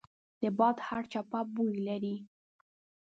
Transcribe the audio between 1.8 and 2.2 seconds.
لري